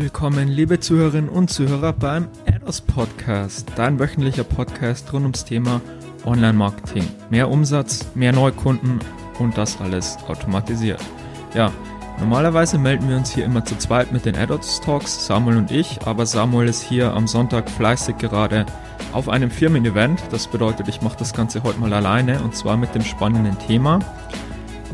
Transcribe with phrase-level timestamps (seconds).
[0.00, 5.82] willkommen, liebe Zuhörerinnen und Zuhörer beim ADOS Podcast, dein wöchentlicher Podcast rund ums Thema
[6.24, 7.04] Online-Marketing.
[7.28, 8.98] Mehr Umsatz, mehr Neukunden
[9.38, 11.04] und das alles automatisiert.
[11.52, 11.70] Ja,
[12.18, 16.00] normalerweise melden wir uns hier immer zu zweit mit den ADOS Talks, Samuel und ich,
[16.06, 18.64] aber Samuel ist hier am Sonntag fleißig gerade
[19.12, 20.22] auf einem Firmen-Event.
[20.30, 23.98] Das bedeutet, ich mache das Ganze heute mal alleine und zwar mit dem spannenden Thema,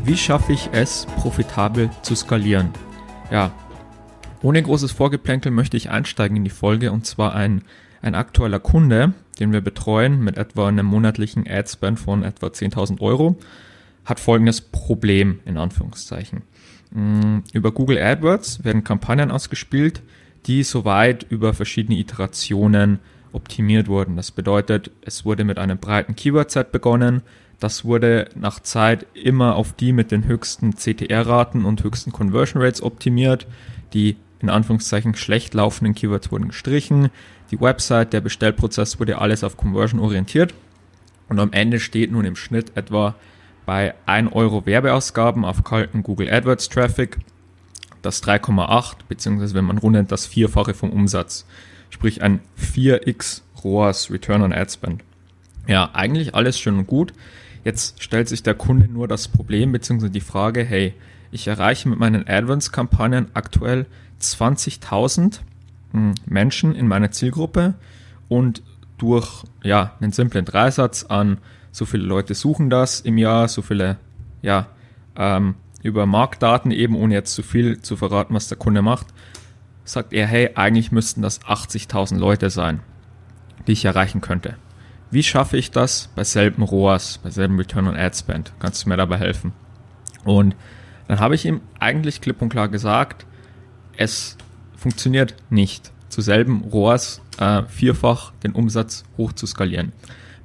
[0.03, 2.73] wie schaffe ich es, profitabel zu skalieren?
[3.31, 3.51] Ja,
[4.41, 7.63] ohne großes Vorgeplänkel möchte ich einsteigen in die Folge und zwar ein,
[8.01, 13.37] ein aktueller Kunde, den wir betreuen mit etwa einem monatlichen Adspend von etwa 10.000 Euro,
[14.05, 16.43] hat folgendes Problem in Anführungszeichen.
[16.91, 20.01] Mm, über Google AdWords werden Kampagnen ausgespielt,
[20.45, 22.99] die soweit über verschiedene Iterationen
[23.33, 24.15] optimiert wurden.
[24.15, 27.21] Das bedeutet, es wurde mit einem breiten Keyword-Set begonnen.
[27.59, 32.81] Das wurde nach Zeit immer auf die mit den höchsten CTR-Raten und höchsten Conversion Rates
[32.81, 33.47] optimiert.
[33.93, 37.09] Die in Anführungszeichen schlecht laufenden Keywords wurden gestrichen,
[37.51, 40.53] die Website, der Bestellprozess wurde alles auf Conversion orientiert
[41.29, 43.15] und am Ende steht nun im Schnitt etwa
[43.65, 47.17] bei 1 Euro Werbeausgaben auf kalten Google AdWords Traffic
[48.01, 51.45] das 3,8 beziehungsweise wenn man rundet das Vierfache vom Umsatz,
[51.89, 55.03] sprich ein 4x ROAS Return on Ad Spend.
[55.67, 57.13] Ja, eigentlich alles schön und gut.
[57.63, 60.93] Jetzt stellt sich der Kunde nur das Problem beziehungsweise die Frage, hey,
[61.31, 63.85] ich erreiche mit meinen AdVance-Kampagnen aktuell
[64.21, 65.39] 20.000
[65.91, 67.75] hm, Menschen in meiner Zielgruppe
[68.27, 68.63] und
[68.97, 71.37] durch ja, einen simplen Dreisatz an
[71.71, 73.97] so viele Leute suchen das im Jahr, so viele,
[74.41, 74.67] ja,
[75.15, 79.07] ähm, über Marktdaten eben, ohne jetzt zu viel zu verraten, was der Kunde macht,
[79.83, 82.79] sagt er, hey, eigentlich müssten das 80.000 Leute sein,
[83.67, 84.57] die ich erreichen könnte.
[85.11, 88.51] Wie schaffe ich das bei selben ROAS, bei selben Return on Ad Spend?
[88.59, 89.53] Kannst du mir dabei helfen?
[90.25, 90.55] Und
[91.07, 93.25] dann habe ich ihm eigentlich klipp und klar gesagt,
[93.95, 94.37] es
[94.75, 99.91] funktioniert nicht, zu selben ROAS äh, vierfach den Umsatz hoch zu skalieren.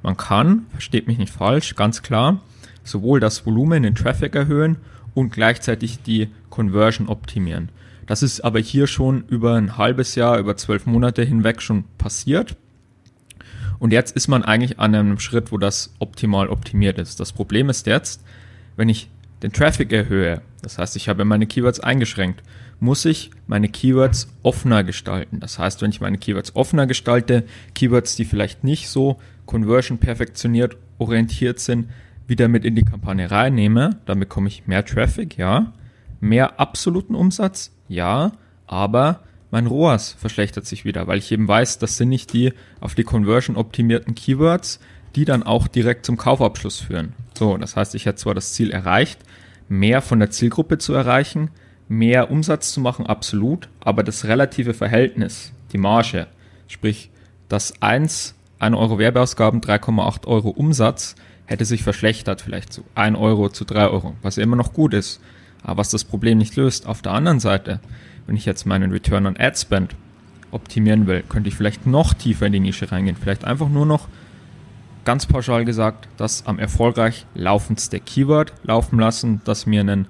[0.01, 2.41] Man kann, versteht mich nicht falsch, ganz klar,
[2.83, 4.77] sowohl das Volumen, den Traffic erhöhen
[5.13, 7.69] und gleichzeitig die Conversion optimieren.
[8.05, 12.57] Das ist aber hier schon über ein halbes Jahr, über zwölf Monate hinweg schon passiert.
[13.79, 17.19] Und jetzt ist man eigentlich an einem Schritt, wo das optimal optimiert ist.
[17.19, 18.23] Das Problem ist jetzt,
[18.75, 19.09] wenn ich
[19.43, 22.41] den Traffic erhöhe, das heißt, ich habe meine Keywords eingeschränkt,
[22.79, 25.39] muss ich meine Keywords offener gestalten.
[25.39, 27.43] Das heißt, wenn ich meine Keywords offener gestalte,
[27.75, 31.89] Keywords, die vielleicht nicht so conversion perfektioniert orientiert sind,
[32.25, 35.73] wieder mit in die Kampagne reinnehme, dann bekomme ich mehr Traffic, ja,
[36.21, 38.31] mehr absoluten Umsatz, ja,
[38.65, 39.19] aber
[39.51, 43.03] mein ROAS verschlechtert sich wieder, weil ich eben weiß, das sind nicht die auf die
[43.03, 44.79] Conversion optimierten Keywords,
[45.15, 47.13] die dann auch direkt zum Kaufabschluss führen.
[47.33, 49.19] So, das heißt, ich hätte zwar das Ziel erreicht,
[49.69, 51.49] mehr von der Zielgruppe zu erreichen,
[51.87, 56.27] mehr Umsatz zu machen, absolut, aber das relative Verhältnis, die Marge,
[56.67, 57.09] sprich
[57.49, 63.49] das 1, 1 Euro Werbeausgaben, 3,8 Euro Umsatz, hätte sich verschlechtert, vielleicht zu 1 Euro
[63.49, 65.19] zu 3 Euro, was immer noch gut ist,
[65.61, 66.87] aber was das Problem nicht löst.
[66.87, 67.79] Auf der anderen Seite,
[68.25, 69.95] wenn ich jetzt meinen Return on Ad Spend
[70.51, 74.07] optimieren will, könnte ich vielleicht noch tiefer in die Nische reingehen, vielleicht einfach nur noch
[75.05, 80.07] ganz pauschal gesagt, das am erfolgreich laufendste Keyword laufen lassen, das mir einen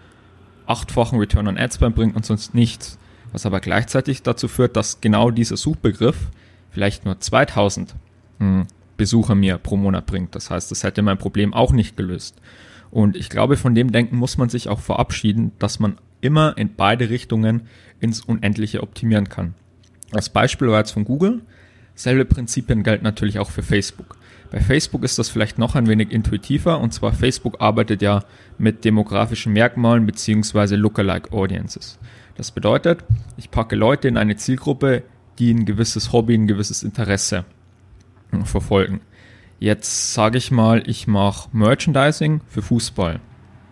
[0.65, 2.97] achtfachen Return on Ad Spend bringt und sonst nichts.
[3.31, 6.29] Was aber gleichzeitig dazu führt, dass genau dieser Suchbegriff
[6.69, 7.95] vielleicht nur 2000
[8.39, 10.35] hm, Besucher mir pro Monat bringt.
[10.35, 12.39] Das heißt, das hätte mein Problem auch nicht gelöst.
[12.91, 16.75] Und ich glaube, von dem Denken muss man sich auch verabschieden, dass man immer in
[16.75, 17.63] beide Richtungen
[17.99, 19.55] ins Unendliche optimieren kann.
[20.11, 21.41] Das Beispiel war jetzt von Google.
[21.95, 24.15] Selbe Prinzipien gelten natürlich auch für Facebook.
[24.53, 28.23] Bei Facebook ist das vielleicht noch ein wenig intuitiver und zwar Facebook arbeitet ja
[28.59, 31.97] mit demografischen Merkmalen beziehungsweise Lookalike Audiences.
[32.35, 33.03] Das bedeutet,
[33.35, 35.01] ich packe Leute in eine Zielgruppe,
[35.39, 37.45] die ein gewisses Hobby, ein gewisses Interesse
[38.43, 39.01] verfolgen.
[39.59, 43.21] Jetzt sage ich mal, ich mache Merchandising für Fußball.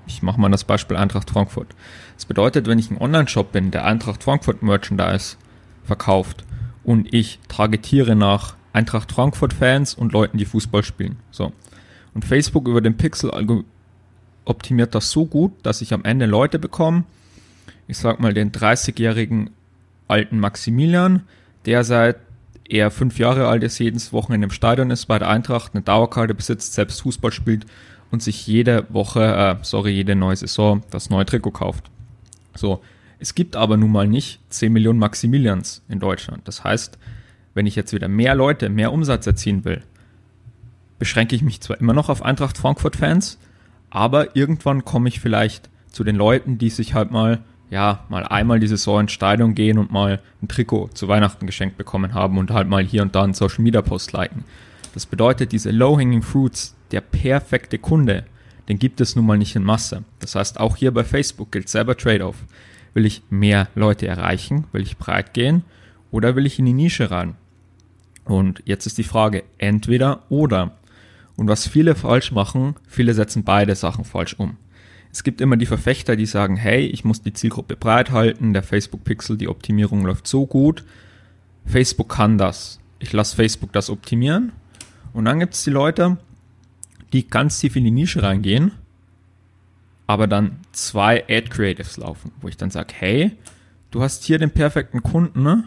[0.07, 1.75] Ich mache mal das Beispiel Eintracht Frankfurt.
[2.15, 5.37] Das bedeutet, wenn ich ein Online-Shop bin, der Eintracht Frankfurt Merchandise
[5.84, 6.43] verkauft
[6.84, 11.18] und ich targetiere nach Eintracht Frankfurt-Fans und Leuten, die Fußball spielen.
[11.32, 11.52] So.
[12.14, 13.32] Und Facebook über den Pixel
[14.46, 17.03] optimiert das so gut, dass ich am Ende Leute bekomme,
[17.88, 19.50] ich sag mal den 30-jährigen
[20.08, 21.23] alten Maximilian,
[21.66, 22.18] der seit
[22.68, 26.34] er fünf Jahre alt ist, jedes Wochenende im Stadion ist, bei der Eintracht eine Dauerkarte
[26.34, 27.66] besitzt, selbst Fußball spielt
[28.12, 31.90] und sich jede Woche, äh, sorry, jede neue Saison das neue Trikot kauft.
[32.56, 32.82] So.
[33.20, 36.47] Es gibt aber nun mal nicht 10 Millionen Maximilians in Deutschland.
[36.47, 36.97] Das heißt,
[37.53, 39.81] wenn ich jetzt wieder mehr Leute, mehr Umsatz erzielen will,
[40.99, 43.37] beschränke ich mich zwar immer noch auf Eintracht Frankfurt-Fans,
[43.89, 47.39] aber irgendwann komme ich vielleicht zu den Leuten, die sich halt mal
[47.71, 51.77] ja, mal einmal diese Saison ins Stadion gehen und mal ein Trikot zu Weihnachten geschenkt
[51.77, 54.43] bekommen haben und halt mal hier und da einen Social Media Post liken.
[54.93, 58.25] Das bedeutet, diese Low-Hanging Fruits, der perfekte Kunde,
[58.67, 60.03] den gibt es nun mal nicht in Masse.
[60.19, 62.35] Das heißt, auch hier bei Facebook gilt selber Trade-off.
[62.93, 64.65] Will ich mehr Leute erreichen?
[64.73, 65.63] Will ich breit gehen?
[66.11, 67.35] Oder will ich in die Nische rein?
[68.26, 70.72] Und jetzt ist die Frage, entweder oder.
[71.35, 74.58] Und was viele falsch machen, viele setzen beide Sachen falsch um.
[75.12, 78.64] Es gibt immer die Verfechter, die sagen, hey, ich muss die Zielgruppe breit halten, der
[78.64, 80.85] Facebook Pixel, die Optimierung läuft so gut.
[81.66, 82.79] Facebook kann das.
[83.00, 84.53] Ich lasse Facebook das optimieren.
[85.14, 86.18] Und dann gibt es die Leute,
[87.12, 88.72] die ganz tief in die Nische reingehen,
[90.08, 93.32] aber dann zwei Ad Creatives laufen, wo ich dann sage, hey,
[93.91, 95.66] du hast hier den perfekten Kunden, ne?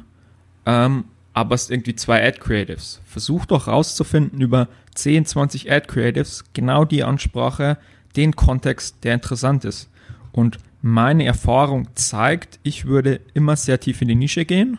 [0.65, 3.01] ähm, aber es irgendwie zwei Ad Creatives.
[3.05, 7.77] Versuch doch rauszufinden über 10, 20 Ad Creatives genau die Ansprache,
[8.17, 9.91] den Kontext, der interessant ist.
[10.33, 14.79] Und meine Erfahrung zeigt, ich würde immer sehr tief in die Nische gehen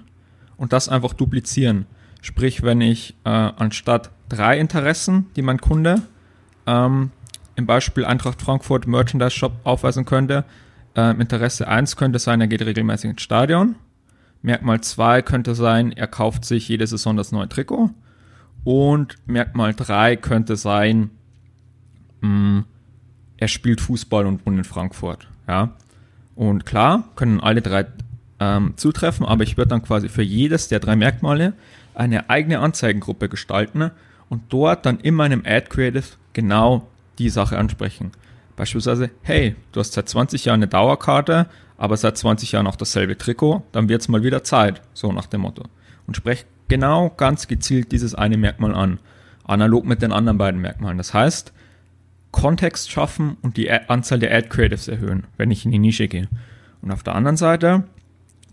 [0.57, 1.85] und das einfach duplizieren.
[2.21, 6.01] Sprich, wenn ich äh, anstatt drei Interessen, die mein Kunde
[6.65, 7.11] ähm,
[7.55, 10.45] im Beispiel Eintracht Frankfurt Merchandise Shop aufweisen könnte,
[10.95, 13.75] ähm, Interesse 1 könnte sein, er geht regelmäßig ins Stadion.
[14.45, 17.89] Merkmal 2 könnte sein, er kauft sich jede Saison das neue Trikot.
[18.63, 21.09] Und Merkmal 3 könnte sein,
[22.21, 22.65] mh, mm,
[23.37, 25.27] er spielt Fußball und wohnt in Frankfurt.
[25.47, 25.71] Ja.
[26.35, 27.87] Und klar, können alle drei
[28.39, 31.53] ähm, zutreffen, aber ich würde dann quasi für jedes der drei Merkmale
[31.95, 33.89] eine eigene Anzeigengruppe gestalten
[34.29, 36.87] und dort dann in meinem Ad Creative genau
[37.17, 38.11] die Sache ansprechen.
[38.55, 43.17] Beispielsweise, hey, du hast seit 20 Jahren eine Dauerkarte, aber seit 20 Jahren auch dasselbe
[43.17, 45.63] Trikot, dann wird es mal wieder Zeit, so nach dem Motto.
[46.07, 48.99] Und sprech genau ganz gezielt dieses eine Merkmal an,
[49.43, 50.97] analog mit den anderen beiden Merkmalen.
[50.97, 51.53] Das heißt,
[52.31, 56.27] Kontext schaffen und die Anzahl der Ad Creatives erhöhen, wenn ich in die Nische gehe.
[56.81, 57.83] Und auf der anderen Seite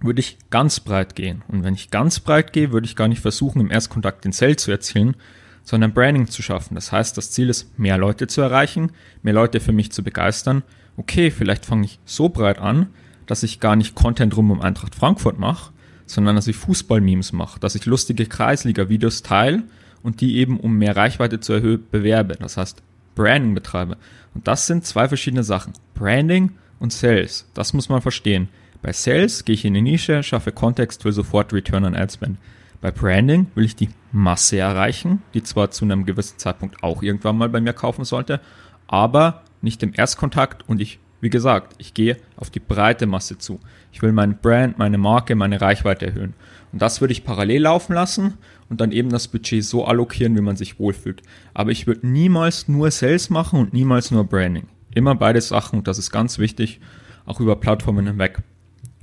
[0.00, 1.42] würde ich ganz breit gehen.
[1.48, 4.56] Und wenn ich ganz breit gehe, würde ich gar nicht versuchen, im Erstkontakt den Sale
[4.56, 5.16] zu erzielen,
[5.64, 6.74] sondern Branding zu schaffen.
[6.74, 8.92] Das heißt, das Ziel ist, mehr Leute zu erreichen,
[9.22, 10.62] mehr Leute für mich zu begeistern.
[10.96, 12.88] Okay, vielleicht fange ich so breit an,
[13.32, 15.72] dass ich gar nicht Content rum um Eintracht Frankfurt mache,
[16.04, 19.62] sondern dass ich Fußball-Memes mache, dass ich lustige Kreisliga-Videos teile
[20.02, 22.34] und die eben, um mehr Reichweite zu erhöhen, bewerbe.
[22.34, 22.82] Das heißt,
[23.14, 23.96] Branding betreibe.
[24.34, 25.72] Und das sind zwei verschiedene Sachen.
[25.94, 27.46] Branding und Sales.
[27.54, 28.50] Das muss man verstehen.
[28.82, 32.36] Bei Sales gehe ich in die Nische, schaffe Kontext, will sofort Return on Ad Spend.
[32.82, 37.38] Bei Branding will ich die Masse erreichen, die zwar zu einem gewissen Zeitpunkt auch irgendwann
[37.38, 38.40] mal bei mir kaufen sollte,
[38.88, 43.60] aber nicht im Erstkontakt und ich, wie gesagt, ich gehe auf die breite Masse zu.
[43.92, 46.34] Ich will mein Brand, meine Marke, meine Reichweite erhöhen.
[46.72, 48.34] Und das würde ich parallel laufen lassen
[48.68, 51.22] und dann eben das Budget so allokieren, wie man sich wohlfühlt.
[51.54, 54.66] Aber ich würde niemals nur Sales machen und niemals nur Branding.
[54.94, 56.80] Immer beide Sachen und das ist ganz wichtig,
[57.24, 58.38] auch über Plattformen hinweg.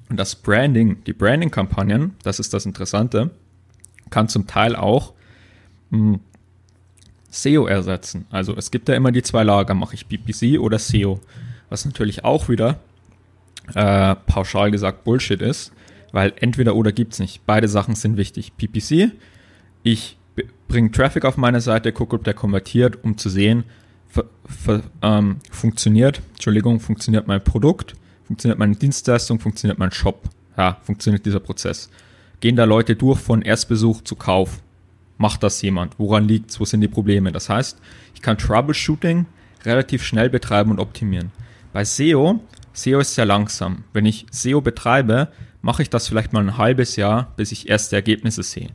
[0.10, 3.30] Und das Branding, die Branding-Kampagnen, das ist das Interessante,
[4.10, 5.14] kann zum Teil auch
[5.92, 6.20] mh, hm,
[7.30, 8.26] SEO ersetzen.
[8.30, 11.22] Also es gibt ja immer die zwei Lager, mache ich PPC oder SEO,
[11.70, 12.80] was natürlich auch wieder
[13.76, 15.72] äh, pauschal gesagt Bullshit ist,
[16.12, 17.46] weil entweder oder gibt es nicht.
[17.46, 18.58] Beide Sachen sind wichtig.
[18.58, 19.12] PPC
[19.84, 20.18] ich
[20.68, 23.64] bringe Traffic auf meine Seite, gucke, ob der konvertiert, um zu sehen,
[25.02, 27.96] ähm, funktioniert, Entschuldigung, funktioniert mein Produkt,
[28.26, 30.24] funktioniert meine Dienstleistung, funktioniert mein Shop.
[30.58, 31.90] Ja, funktioniert dieser Prozess.
[32.42, 34.62] Gehen da Leute durch von Erstbesuch zu Kauf?
[35.18, 35.98] Macht das jemand?
[36.00, 36.60] Woran liegt's?
[36.60, 37.32] Wo sind die Probleme?
[37.32, 37.78] Das heißt,
[38.16, 39.26] ich kann Troubleshooting
[39.64, 41.32] relativ schnell betreiben und optimieren.
[41.72, 42.40] Bei SEO,
[42.74, 43.84] SEO ist sehr langsam.
[43.94, 45.28] Wenn ich SEO betreibe,
[45.62, 48.70] mache ich das vielleicht mal ein halbes Jahr, bis ich erste Ergebnisse sehe.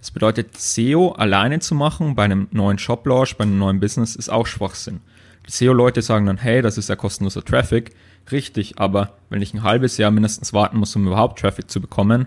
[0.00, 4.30] Das bedeutet, SEO alleine zu machen bei einem neuen Shop-Launch, bei einem neuen Business, ist
[4.30, 5.00] auch Schwachsinn.
[5.46, 7.94] Die SEO-Leute sagen dann, hey, das ist ja kostenloser Traffic.
[8.32, 12.26] Richtig, aber wenn ich ein halbes Jahr mindestens warten muss, um überhaupt Traffic zu bekommen,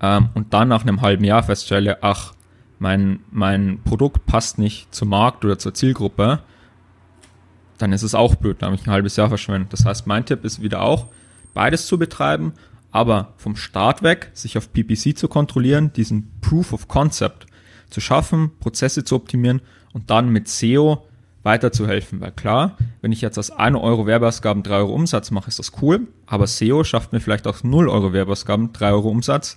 [0.00, 2.34] ähm, und dann nach einem halben Jahr feststelle, ach,
[2.78, 6.40] mein, mein Produkt passt nicht zum Markt oder zur Zielgruppe,
[7.78, 9.72] dann ist es auch blöd, da habe ich ein halbes Jahr verschwendet.
[9.72, 11.06] Das heißt, mein Tipp ist wieder auch,
[11.54, 12.52] beides zu betreiben
[12.90, 17.46] aber vom Start weg, sich auf PPC zu kontrollieren, diesen Proof of Concept
[17.90, 19.60] zu schaffen, Prozesse zu optimieren
[19.92, 21.06] und dann mit SEO
[21.42, 22.20] weiterzuhelfen.
[22.20, 25.72] Weil klar, wenn ich jetzt aus 1 Euro Werbeausgaben 3 Euro Umsatz mache, ist das
[25.82, 29.56] cool, aber SEO schafft mir vielleicht aus 0 Euro Werbeausgaben 3 Euro Umsatz,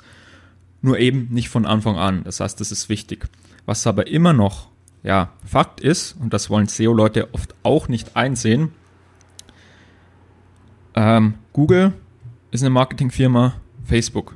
[0.82, 2.24] nur eben nicht von Anfang an.
[2.24, 3.28] Das heißt, das ist wichtig.
[3.66, 4.70] Was aber immer noch,
[5.04, 8.72] ja, Fakt ist, und das wollen SEO-Leute oft auch nicht einsehen,
[10.94, 11.94] ähm, Google
[12.52, 13.54] ist eine Marketingfirma,
[13.84, 14.36] Facebook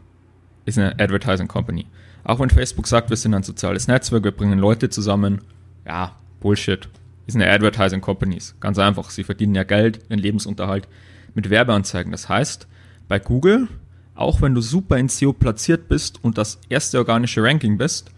[0.66, 1.86] ist eine Advertising Company.
[2.24, 5.42] Auch wenn Facebook sagt, wir sind ein soziales Netzwerk, wir bringen Leute zusammen,
[5.86, 6.90] ja, Bullshit.
[7.28, 8.40] Ist eine Advertising Company.
[8.60, 9.10] Ganz einfach.
[9.10, 10.88] Sie verdienen ja Geld, ihren Lebensunterhalt
[11.34, 12.12] mit Werbeanzeigen.
[12.12, 12.68] Das heißt,
[13.08, 13.68] bei Google,
[14.14, 18.12] auch wenn du super in SEO platziert bist und das erste organische Ranking bist,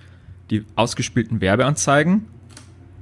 [0.49, 2.27] die ausgespielten Werbeanzeigen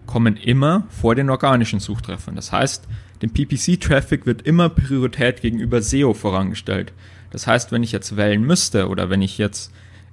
[0.06, 2.36] kommen immer vor den organischen Suchtreffern.
[2.36, 2.88] Das heißt,
[3.22, 6.94] dem PPC-Traffic wird immer Priorität gegenüber SEO vorangestellt.
[7.32, 9.72] Das heißt, wenn ich jetzt wählen müsste oder wenn ich jetzt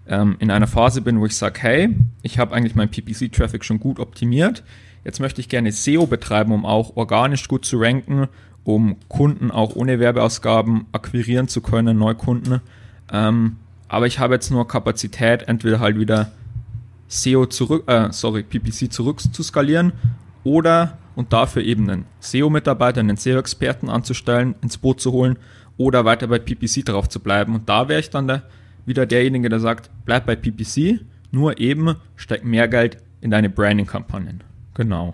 [0.08, 3.80] ähm, in einer Phase bin, wo ich sage, hey, ich habe eigentlich meinen PPC-Traffic schon
[3.80, 4.62] gut optimiert,
[5.04, 8.28] jetzt möchte ich gerne SEO betreiben, um auch organisch gut zu ranken,
[8.64, 12.60] um Kunden auch ohne Werbeausgaben akquirieren zu können, Neukunden.
[13.12, 13.56] Ähm,
[13.88, 16.32] aber ich habe jetzt nur Kapazität, entweder halt wieder
[17.12, 19.92] SEO zurück, äh, sorry, PPC zurück zu skalieren
[20.44, 25.36] oder und dafür eben einen SEO-Mitarbeiter, einen SEO-Experten anzustellen, ins Boot zu holen
[25.76, 27.54] oder weiter bei PPC drauf zu bleiben.
[27.54, 28.44] Und da wäre ich dann der,
[28.86, 31.00] wieder derjenige, der sagt, bleib bei PPC,
[31.30, 34.42] nur eben steck mehr Geld in deine Branding-Kampagnen.
[34.74, 35.12] Genau.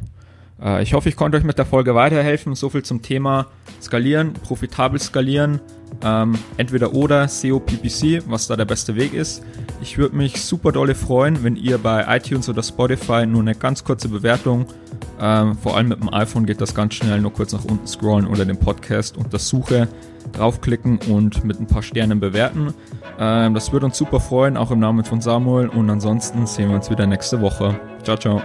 [0.63, 2.55] Äh, ich hoffe, ich konnte euch mit der Folge weiterhelfen.
[2.55, 3.47] So viel zum Thema
[3.83, 5.61] Skalieren, profitabel skalieren.
[6.03, 9.43] Ähm, entweder oder SEO PPC, was da der beste Weg ist.
[9.81, 13.85] Ich würde mich super dolle freuen, wenn ihr bei iTunes oder Spotify nur eine ganz
[13.85, 14.67] kurze Bewertung,
[15.21, 18.27] ähm, vor allem mit dem iPhone geht das ganz schnell, nur kurz nach unten scrollen
[18.27, 19.89] oder den Podcast unter Suche
[20.33, 22.75] draufklicken und mit ein paar Sternen bewerten.
[23.19, 25.69] Ähm, das würde uns super freuen, auch im Namen von Samuel.
[25.69, 27.79] Und ansonsten sehen wir uns wieder nächste Woche.
[28.05, 28.43] Ciao, ciao.